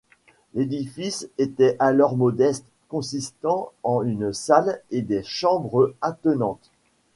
L'édifice 0.55 1.29
était 1.37 1.75
alors 1.77 2.17
modeste, 2.17 2.65
consistant 2.89 3.71
en 3.83 4.01
une 4.01 4.33
salle 4.33 4.81
et 4.89 5.03
des 5.03 5.21
chambres 5.23 5.93
attenantes. 6.01 6.71